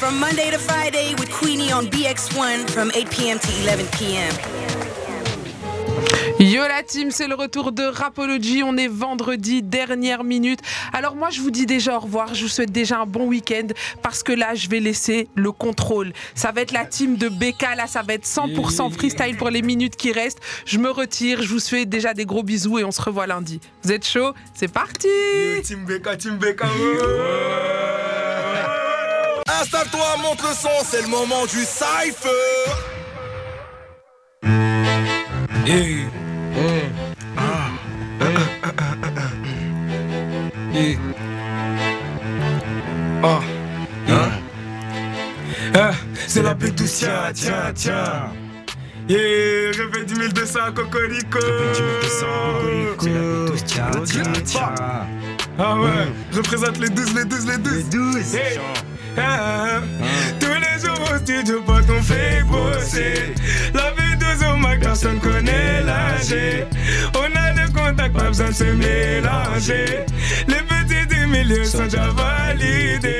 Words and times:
from 0.00 0.18
Monday 0.18 0.50
to 0.50 0.56
Friday 0.56 1.14
with 1.18 1.30
Queenie 1.30 1.72
on 1.72 1.84
BX1 1.84 2.70
from 2.70 2.90
8 2.94 3.10
p.m. 3.10 3.38
to 3.38 3.48
11 3.60 3.86
p.m. 3.88 4.32
Yo 6.38 6.62
la 6.66 6.82
team, 6.82 7.10
c'est 7.10 7.28
le 7.28 7.34
retour 7.34 7.70
de 7.70 7.82
Rapology. 7.82 8.62
On 8.62 8.78
est 8.78 8.88
vendredi, 8.88 9.62
dernière 9.62 10.24
minute. 10.24 10.60
Alors 10.94 11.16
moi, 11.16 11.28
je 11.28 11.42
vous 11.42 11.50
dis 11.50 11.66
déjà 11.66 11.98
au 11.98 12.00
revoir. 12.00 12.34
Je 12.34 12.44
vous 12.44 12.48
souhaite 12.48 12.72
déjà 12.72 12.98
un 12.98 13.04
bon 13.04 13.26
week-end 13.26 13.66
parce 14.02 14.22
que 14.22 14.32
là, 14.32 14.54
je 14.54 14.70
vais 14.70 14.80
laisser 14.80 15.28
le 15.34 15.52
contrôle. 15.52 16.14
Ça 16.34 16.50
va 16.50 16.62
être 16.62 16.72
la 16.72 16.86
team 16.86 17.16
de 17.16 17.28
Becca. 17.28 17.74
Là, 17.74 17.86
ça 17.86 18.00
va 18.00 18.14
être 18.14 18.26
100% 18.26 18.90
freestyle 18.92 19.36
pour 19.36 19.50
les 19.50 19.60
minutes 19.60 19.96
qui 19.96 20.12
restent. 20.12 20.40
Je 20.64 20.78
me 20.78 20.88
retire. 20.88 21.42
Je 21.42 21.48
vous 21.48 21.60
souhaite 21.60 21.90
déjà 21.90 22.14
des 22.14 22.24
gros 22.24 22.42
bisous 22.42 22.78
et 22.78 22.84
on 22.84 22.90
se 22.90 23.02
revoit 23.02 23.26
lundi. 23.26 23.60
Vous 23.82 23.92
êtes 23.92 24.06
chaud? 24.06 24.32
C'est 24.54 24.72
parti 24.72 25.08
Team 25.62 25.84
Becca, 25.84 26.16
Team 26.16 26.38
Becca. 26.38 26.68
Installe-toi, 29.60 30.16
monte 30.22 30.40
le 30.42 30.54
son, 30.54 30.70
c'est 30.84 31.02
le 31.02 31.08
moment 31.08 31.44
du 31.44 31.64
cypher. 31.64 32.30
Yeah. 35.66 36.08
Ah. 37.36 37.68
Yeah. 40.72 40.96
Ah. 43.22 43.40
Hein? 44.08 44.30
Ah, 45.74 45.90
c'est 46.26 46.42
la 46.42 46.54
bête 46.54 46.74
tiens, 46.76 47.30
tiens, 47.34 47.72
tiens. 47.74 48.32
Yeah, 49.08 49.72
répète 49.76 50.06
10 50.06 50.32
200 50.32 50.58
cocorico. 50.74 51.38
tiens, 53.66 53.90
tiens, 54.06 54.22
tiens. 54.42 54.74
Ah 55.58 55.76
ouais, 55.76 56.08
je 56.32 56.38
représente 56.38 56.78
les 56.78 56.88
12, 56.88 57.14
les 57.14 57.24
12, 57.26 57.46
les 57.46 57.58
12. 57.58 57.74
Les 57.74 57.82
12. 57.82 58.34
Hey. 58.34 58.58
Ah, 59.22 59.80
Tous 60.38 60.46
les 60.46 60.84
jours 60.84 61.10
au 61.12 61.18
studio, 61.18 61.62
pote, 61.62 61.84
on 61.90 62.02
fait 62.02 62.42
bosser. 62.44 63.34
La 63.74 63.90
vie 63.92 64.16
de 64.16 64.60
Mac, 64.60 64.80
personne 64.80 65.18
connaît 65.20 65.82
l'âge. 65.82 66.34
On 67.14 67.36
a 67.36 67.52
le 67.52 67.72
contact, 67.72 68.16
pas 68.16 68.28
besoin 68.28 68.48
de 68.48 68.54
se 68.54 68.64
mélanger. 68.64 70.04
Les 70.48 70.62
petits 70.70 71.06
du 71.14 71.26
milieu 71.26 71.64
sont 71.64 71.84
déjà 71.84 72.08
validés. 72.08 73.19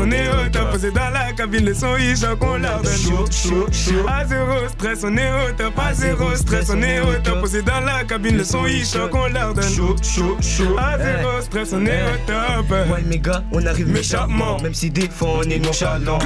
On 0.00 0.10
est 0.10 0.28
au 0.28 0.48
top. 0.50 0.70
Posé 0.70 0.90
dans 0.90 1.10
la 1.10 1.32
cabine, 1.32 1.64
le 1.64 1.74
son, 1.74 1.96
il 1.98 2.16
choque, 2.16 2.42
on 2.42 2.56
leur 2.56 2.82
donne 2.82 2.96
chaud, 2.96 3.26
chaud, 3.30 3.66
chaud. 3.72 4.06
À 4.08 4.24
zéro 4.24 4.68
stress, 4.68 5.00
on 5.04 5.16
est 5.16 5.30
au 5.30 5.52
top. 5.56 5.78
À 5.78 5.94
zéro 5.94 6.34
stress, 6.34 6.70
on 6.70 6.82
est 6.82 7.00
au 7.00 7.14
top. 7.22 7.40
Posé 7.40 7.62
dans 7.62 7.80
la 7.80 8.04
cabine, 8.04 8.36
le 8.36 8.44
son, 8.44 8.66
il 8.66 8.84
choque, 8.84 9.14
on 9.14 9.28
leur 9.28 9.54
donne 9.54 9.64
chaud, 9.64 9.96
chaud, 10.02 10.36
chaud. 10.40 10.76
À 10.78 10.98
zéro 10.98 11.40
stress, 11.40 11.72
on 11.72 11.84
est 11.86 12.02
au 12.02 12.16
top. 12.26 12.70
Ouais, 12.70 13.02
mes 13.06 13.18
gars, 13.18 13.42
on 13.52 13.64
arrive 13.66 13.88
méchamment. 13.88 14.58
Même 14.62 14.74
si 14.74 14.90
des 14.90 15.08
fois 15.08 15.40
on 15.44 15.50
est 15.50 15.58
nonchalant. 15.58 16.18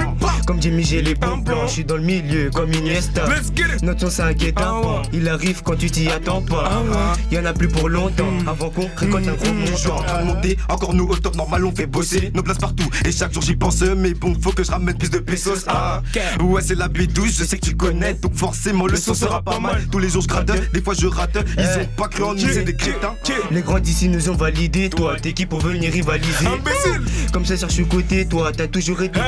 Comme 0.46 0.60
Jimmy, 0.60 0.84
j'ai 0.84 1.02
les 1.02 1.14
bons 1.14 1.40
plans. 1.42 1.66
Je 1.66 1.72
suis 1.72 1.84
dans 1.84 1.96
le 1.96 2.02
milieu 2.02 2.50
comme 2.50 2.72
Iniesta. 2.72 3.22
Notre 3.82 4.10
son, 4.10 4.22
un 4.22 4.32
guet-apens. 4.32 5.02
Il 5.12 5.28
arrive 5.28 5.62
quand 5.62 5.76
tu 5.76 5.90
t'y 5.90 6.10
attends 6.10 6.42
pas. 6.42 6.70
Y 7.30 7.38
en 7.38 7.44
a 7.44 7.52
plus 7.52 7.68
pour 7.68 7.88
longtemps. 7.88 8.32
Avant 8.46 8.70
qu'on 8.70 8.88
récolte 8.96 9.28
un 9.28 9.34
gros 9.34 9.48
en 9.48 9.54
montant. 9.54 10.04
train 10.04 10.22
de 10.22 10.26
monter, 10.26 10.58
encore 10.68 10.94
nous 10.94 11.06
au 11.06 11.16
top, 11.16 11.36
normal 11.36 11.64
on 11.64 11.72
fait 11.72 11.86
bosser 11.86 12.30
nos 12.34 12.42
places 12.42 12.58
partout 12.58 12.88
et 13.04 13.12
chaque 13.12 13.32
jour 13.32 13.42
j'y 13.42 13.56
pense 13.64 13.80
mais 13.96 14.12
bon 14.12 14.36
faut 14.40 14.52
que 14.52 14.62
je 14.62 14.70
ramène 14.70 14.96
plus 14.96 15.10
de 15.10 15.18
pesos 15.18 15.64
ah 15.68 16.02
ouais 16.42 16.60
c'est 16.60 16.74
la 16.74 16.88
B12 16.88 17.38
je 17.38 17.44
sais 17.44 17.56
que 17.58 17.64
tu 17.64 17.74
connais 17.74 18.12
donc 18.12 18.34
forcément 18.34 18.86
le 18.86 18.96
son 18.96 19.14
sera 19.14 19.40
pas 19.40 19.58
mal 19.58 19.86
tous 19.90 19.98
les 19.98 20.10
jours 20.10 20.20
je 20.22 20.28
gratte 20.28 20.52
des 20.72 20.82
fois 20.82 20.92
je 20.94 21.06
rate 21.06 21.38
ils 21.56 21.80
ont 21.80 21.86
pas 21.96 22.08
cru 22.08 22.24
en 22.24 22.34
nous 22.34 22.40
c'est 22.40 22.64
des 22.64 22.76
crétins 22.76 23.14
Les 23.50 23.62
grands 23.62 23.78
d'ici 23.78 24.08
nous 24.08 24.30
ont 24.30 24.34
validé. 24.34 24.90
Toi, 24.90 25.16
t'es 25.20 25.32
qui 25.32 25.46
pour 25.46 25.60
venir 25.60 25.92
rivaliser? 25.92 26.46
Imbécile. 26.46 27.30
Comme 27.32 27.44
ça, 27.44 27.56
cherche 27.56 27.82
côté. 27.88 28.26
Toi, 28.26 28.52
t'as 28.52 28.66
toujours 28.66 29.02
été. 29.02 29.20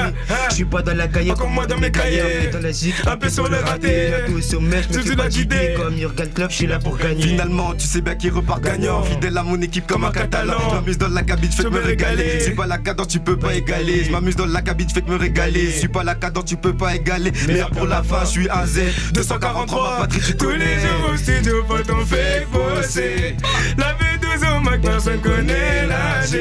Je 0.51 0.55
suis 0.55 0.65
pas 0.65 0.83
dans 0.83 0.97
la 0.97 1.09
cahier 1.09 1.33
Encore 1.33 1.49
moi 1.49 1.67
dans 1.67 1.79
mes 1.79 1.91
cahiers. 1.91 2.51
Dans 2.53 2.61
la 2.61 2.73
gigue. 2.73 2.95
Un 3.07 3.17
peu 3.17 3.29
sur 3.29 3.49
le 3.49 3.57
raté. 3.59 4.11
Tout 4.27 4.35
au 4.35 4.41
sommet, 4.41 4.83
je 4.91 5.01
C'est 5.01 5.17
pas 5.17 5.29
d'idée. 5.29 5.75
Comme 5.77 5.97
Jurgen 5.97 6.29
Klopp, 6.35 6.51
je 6.51 6.57
suis 6.57 6.67
là 6.67 6.79
pour 6.79 6.97
gagner. 6.97 7.23
Finalement, 7.23 7.75
tu 7.75 7.87
sais 7.87 8.01
bien 8.01 8.15
qui 8.15 8.31
repart 8.31 8.63
gagnant. 8.63 9.03
Fidèle 9.03 9.37
à 9.37 9.43
mon 9.43 9.61
équipe 9.61 9.87
comme 9.87 10.05
un 10.05 10.13
catalan. 10.13 10.55
Je 10.71 10.75
m'amuse 10.75 10.99
dans 10.99 11.09
la 11.09 11.23
cabine, 11.23 11.51
je 11.57 11.69
me 11.69 11.81
régaler. 11.81 12.39
Je 12.39 12.45
suis 12.45 12.55
pas 12.55 12.67
la 12.67 12.79
cadence, 12.79 13.09
tu 13.09 13.21
peux 13.21 13.37
pas 13.37 13.55
égaler. 13.55 14.05
M'amuse 14.27 14.37
dans 14.37 14.47
la 14.47 14.61
cabine, 14.61 14.89
fais 14.91 15.03
que 15.03 15.11
me 15.11 15.17
régaler. 15.17 15.67
Je 15.67 15.79
suis 15.79 15.89
pas 15.89 16.03
la 16.03 16.17
cadence, 16.17 16.47
tu 16.47 16.57
peux 16.57 16.75
pas 16.75 16.97
égaler. 16.97 17.31
Meilleur 17.47 17.71
pour 17.71 17.87
la 17.87 18.03
fin, 18.03 18.25
je 18.25 18.31
suis 18.31 18.51
un 18.51 18.67
Z. 18.67 19.13
243, 19.13 19.91
ma 19.91 19.97
patrie, 20.01 20.21
tu 20.21 20.37
Tous 20.37 20.51
les 20.51 20.81
jours 20.81 21.13
au 21.13 21.17
studio, 21.17 21.63
pote, 21.63 21.87
on 21.93 22.05
fait 22.05 22.45
bosser. 22.51 23.37
La 23.79 23.93
vie 23.93 24.19
de 24.21 24.57
au 24.57 24.61
Mac, 24.61 24.81
personne 24.81 25.21
connaît 25.21 25.87
l'âge. 25.87 26.37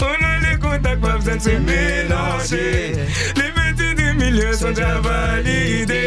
On 0.00 0.24
a 0.24 0.50
les 0.52 0.56
contacts, 0.56 1.00
pas 1.00 1.16
besoin 1.16 1.34
de 1.34 1.42
se 1.42 1.50
mélanger. 1.50 2.92
Les 3.34 3.74
petits 3.74 3.94
du 4.00 4.12
milieu 4.14 4.52
sont 4.52 4.70
déjà 4.70 5.00
validés. 5.00 5.99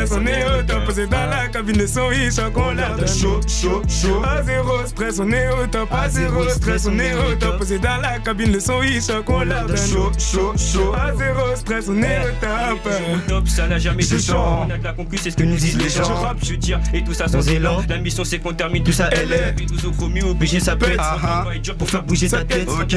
Ah, 0.00 0.06
stress, 0.06 0.18
on 0.18 0.26
est 0.26 0.44
au 0.44 0.62
top. 0.62 0.84
Posé 0.86 1.06
dans 1.06 1.26
la 1.26 1.48
cabine, 1.48 1.86
son, 1.86 2.10
il 2.10 2.32
choque, 2.32 2.56
on 2.56 2.72
leur 2.72 2.96
donne 2.96 3.06
chaud, 3.06 3.40
chaud, 3.46 3.82
chaud. 3.86 4.22
À 4.24 4.42
zéro 4.42 4.86
stress, 4.86 5.20
on 5.20 5.30
est 5.30 5.48
au 5.48 5.66
top. 5.66 5.88
À 5.92 6.08
zéro 6.08 6.48
stress, 6.48 6.86
on 6.86 6.98
est 6.98 7.12
au 7.14 7.34
top. 7.34 7.58
Posé 7.58 7.78
dans 7.78 7.98
la 7.98 8.18
cabine, 8.18 8.52
le 8.52 8.60
son, 8.60 8.82
il 8.82 9.02
choque, 9.02 9.28
on 9.28 9.44
leur 9.44 9.66
donne 9.66 9.76
chaud, 9.76 10.10
chaud, 10.18 10.54
chaud. 10.56 10.94
À 10.94 11.14
zéro 11.14 11.54
stress, 11.54 11.86
on 11.88 12.02
est 12.02 12.20
au 12.20 12.30
top. 12.40 12.92
Au 13.14 13.28
top, 13.28 13.48
ça 13.48 13.66
n'a 13.66 13.78
jamais 13.78 14.02
C'est 14.02 14.16
de 14.16 14.22
chance. 14.22 14.66
On 14.66 14.70
a 14.70 14.78
de 14.78 14.84
la 14.84 14.92
concu, 14.92 15.18
c'est 15.18 15.30
ce 15.30 15.36
que 15.36 15.42
nous 15.42 15.56
disent 15.56 15.76
les 15.76 15.90
gens. 15.90 16.04
Je 16.04 16.12
rappe, 16.12 16.38
je 16.42 16.54
tire, 16.54 16.80
et 16.94 17.04
tout 17.04 17.12
ça 17.12 17.28
sans 17.28 17.46
élan. 17.48 17.82
La 17.88 17.98
mission, 17.98 18.24
c'est 18.24 18.38
qu'on 18.38 18.54
termine 18.54 18.82
tout 18.82 18.92
ça, 18.92 19.10
elle 19.12 19.32
est. 19.32 19.52
12 19.66 19.86
au 19.86 19.90
promu, 19.90 20.22
obligé, 20.22 20.60
ça 20.60 20.76
pète. 20.76 20.96
Ah, 20.98 21.18
ah. 21.22 21.44
Pour 21.78 21.90
faire 21.90 22.02
bouger 22.02 22.28
ta 22.28 22.44
tête. 22.44 22.68
Ok. 22.68 22.96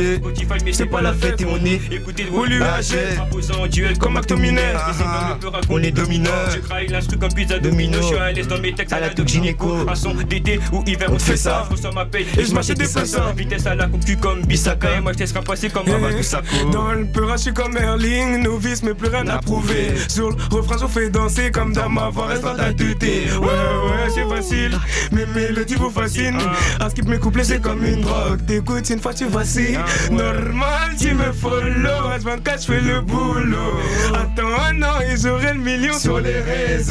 C'est 0.72 0.86
pas 0.86 1.02
la 1.02 1.13
fête 1.13 1.42
et 1.42 1.46
on 1.46 1.58
est. 1.66 1.81
Écoutez 1.92 2.24
le 2.24 2.31
volume. 2.31 2.63
Imposant 2.63 3.63
en 3.63 3.68
duel 3.68 3.97
comme. 3.97 4.18
Ah, 4.18 4.22
c'est 4.25 5.03
ah. 5.06 5.38
le 5.42 5.50
peur 5.52 5.62
On 5.69 5.84
est 5.84 5.92
domineur. 5.92 6.50
L'instru 6.94 7.18
comme 7.18 7.34
pizza 7.34 7.58
Domino. 7.58 7.98
Je 7.98 8.04
suis 8.04 8.18
à 8.18 8.31
l'aise 8.31 8.48
dans 8.48 8.59
mes 8.59 8.72
textes 8.72 8.94
À 8.94 9.00
la 9.00 9.09
touche 9.09 9.26
gynéco. 9.26 9.90
À 9.90 9.96
son 9.96 10.14
d'été 10.14 10.59
ou 10.72 10.84
hiver, 10.86 11.09
on 11.12 11.18
te 11.18 11.24
fait 11.24 11.38
ça. 11.38 11.66
Je 11.68 11.76
reçois 11.76 11.92
ma 11.92 12.06
paye 12.06 12.28
et 12.38 12.46
je 12.46 12.54
m'achète 12.54 12.78
des 12.78 12.88
plaçants. 12.88 13.34
Vitesse 13.36 13.66
à 13.66 13.74
la 13.74 13.88
concu 13.88 14.16
comme 14.16 14.46
Bissaka. 14.46 14.98
Et 14.98 15.02
moi, 15.02 15.12
je 15.14 15.18
te 15.18 15.26
serai 15.26 15.42
passé 15.42 15.70
comme 15.72 15.88
Mamadou 15.88 16.22
Sakho. 16.22 16.70
Dans 16.72 16.92
le 16.92 17.06
peur, 17.06 17.31
je 17.31 17.42
suis 17.42 17.54
comme 17.54 17.76
Erling, 17.76 18.44
novice, 18.44 18.84
mais 18.84 18.94
plus 18.94 19.09
rien 19.09 19.28
à 19.28 19.40
prouver. 19.40 19.94
Sur 20.08 20.30
le 20.30 20.36
refrain, 20.52 20.78
je 20.80 20.86
fais 20.86 21.09
danser 21.09 21.50
comme 21.50 21.74
dans 21.74 21.90
ma 21.90 22.09
voix, 22.09 22.28
reste 22.28 22.44
dans 22.44 22.56
ta 22.56 22.72
tuté. 22.72 23.24
Ouais, 23.40 23.48
ouais, 23.48 24.10
c'est 24.14 24.30
facile, 24.30 24.78
mes 25.12 25.25
mélodies 25.25 25.74
vous 25.74 25.90
fascinent. 25.90 26.38
À 26.80 26.92
skip 26.92 27.08
mes 27.08 27.18
couplets, 27.18 27.44
c'est 27.44 27.60
comme 27.60 27.84
une 27.84 28.02
drogue. 28.02 28.46
T'écoutes 28.46 28.88
une 28.92 29.00
fois, 29.00 29.16
tu 29.16 29.25
vacilles. 29.25 29.80
Normal, 30.12 30.92
tu 31.00 31.16
me 31.16 31.31
follow. 31.31 31.90
H24, 32.20 32.62
je 32.62 32.66
fais 32.72 32.81
le 32.81 33.02
boulot. 33.02 33.80
Attends 34.14 34.62
un 34.70 34.84
an 34.84 35.02
et 35.02 35.18
j'aurai 35.20 35.54
le 35.54 35.60
million 35.60 35.98
sur 35.98 36.20
les 36.20 36.40
réseaux. 36.40 36.82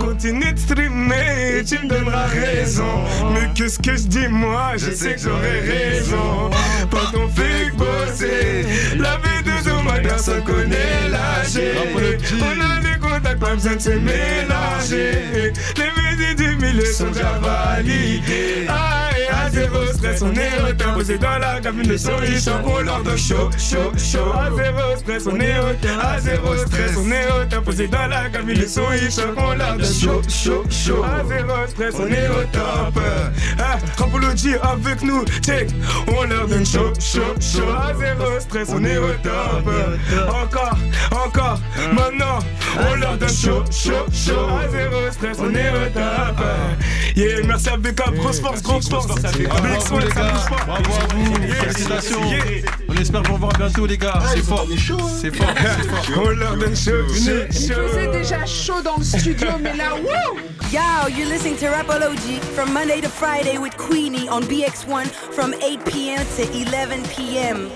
Continue 0.00 0.52
de 0.52 0.58
streamer, 0.58 1.64
tu 1.66 1.78
me 1.84 1.88
donneras 1.88 2.26
raison. 2.26 3.04
Mais 3.32 3.50
qu'est-ce 3.54 3.78
que 3.78 3.96
je 3.96 4.06
dis, 4.06 4.28
moi, 4.28 4.72
je 4.76 4.90
sais 4.90 5.14
que 5.14 5.20
j'aurai 5.20 5.60
raison. 5.60 6.50
Pas 6.90 7.10
ton 7.12 7.28
fait 7.28 7.70
que 7.70 7.76
bosser. 7.76 8.64
La 8.96 9.16
vie 9.16 9.42
de 9.44 9.68
Zoma, 9.68 9.98
personne 10.00 10.42
connaît 10.44 11.08
l'âge. 11.10 11.58
On 12.40 12.60
a 12.60 12.80
des 12.80 12.98
contacts, 13.00 13.40
pas 13.40 13.54
besoin 13.54 13.74
de 13.76 13.80
se 13.80 13.90
mélanger. 13.90 15.52
Les 15.76 15.90
musiques 16.02 16.36
du 16.36 16.56
milieu 16.56 16.86
sont 16.86 17.10
déjà 17.10 17.38
validées. 17.42 18.66
Ah, 18.68 18.93
zéro 19.54 19.86
stress, 19.92 20.22
on 20.22 20.32
est 20.32 20.76
top. 20.76 20.94
Posé 20.94 21.18
dans 21.18 21.38
la 21.38 21.60
cabine, 21.60 21.90
il 21.92 22.40
chante, 22.40 22.64
on 22.66 22.80
leur 22.80 23.02
donne 23.02 23.16
chaud, 23.16 23.50
chaud, 23.56 23.92
chaud. 23.96 24.32
À 24.34 24.50
zéro 24.56 24.96
stress, 24.96 25.26
on 25.26 25.40
est 25.40 25.54
top. 25.80 25.90
À 26.02 26.20
zéro 26.20 26.56
stress, 26.56 26.96
on 26.96 27.10
est 27.10 27.48
top. 27.48 27.64
Posé 27.64 27.88
dans 27.88 28.06
la 28.06 28.28
cabine, 28.28 28.58
il 28.58 29.10
chante, 29.10 29.36
on 29.36 29.54
leur 29.54 29.76
donne 29.76 29.84
chaud, 29.84 30.22
chaud, 30.28 30.64
chaud. 30.70 31.04
À 31.04 31.24
zéro 31.24 31.66
stress, 31.68 31.94
on 31.98 32.06
est 32.08 32.28
au 32.28 32.44
top. 32.52 33.02
Ah, 33.58 33.78
Rapology 33.96 34.54
avec 34.62 35.02
nous, 35.02 35.24
check. 35.42 35.70
On 36.08 36.24
leur 36.24 36.46
donne 36.46 36.66
chaud, 36.66 36.92
chaud, 36.98 37.34
chaud. 37.40 37.70
À 37.70 37.94
zéro 37.94 38.40
stress, 38.40 38.68
on 38.74 38.84
est 38.84 38.98
au 38.98 39.12
top. 39.22 39.70
Encore, 40.28 40.76
encore, 41.12 41.60
maintenant, 41.92 42.38
on 42.90 42.94
leur 42.96 43.16
donne 43.16 43.28
chaud, 43.28 43.64
chaud, 43.70 44.06
chaud. 44.12 44.48
À 44.62 44.68
zéro 44.68 45.10
stress, 45.10 45.38
on 45.40 45.54
est 45.54 45.70
au 45.70 45.90
top. 45.92 46.44
Yeah, 47.16 47.42
merci 47.46 47.68
à 47.68 47.76
BK, 47.76 48.12
grosse 48.16 48.40
force, 48.40 48.60
grosse 48.60 48.88
force. 48.88 49.06
Bravo 49.06 49.98
les 50.00 50.08
gars, 50.08 50.32
bravo 50.66 50.70
à 50.74 51.14
vous, 51.14 51.52
félicitations. 51.60 52.20
On 52.88 52.94
espère 52.94 53.22
vous 53.22 53.34
revoir 53.34 53.52
bientôt 53.52 53.86
les 53.86 53.96
gars, 53.98 54.20
c'est 54.34 54.42
fort, 54.42 54.66
c'est 54.68 54.76
fort, 55.34 55.54
c'est 55.54 55.88
fort. 55.88 56.24
On 56.24 56.28
leur 56.30 56.56
donne 56.56 56.74
chaud, 56.76 57.06
chaud, 57.08 57.30
Il 57.50 57.52
faisait 57.52 57.74
chaud. 58.04 58.12
déjà 58.12 58.44
chaud 58.46 58.82
dans 58.82 58.96
le 58.96 59.04
studio, 59.04 59.48
mais 59.62 59.76
là, 59.76 59.94
wouh 59.94 60.38
Yo, 60.72 61.08
you're 61.16 61.28
listening 61.30 61.56
to 61.58 61.66
Rapology 61.66 62.40
from 62.56 62.72
Monday 62.72 63.00
to 63.00 63.08
Friday 63.08 63.58
with 63.58 63.76
Queenie 63.76 64.28
on 64.28 64.40
BX1 64.42 65.06
from 65.06 65.54
8 65.62 65.84
p.m. 65.84 66.26
to 66.36 66.42
11 66.52 67.00
p.m. 67.14 67.70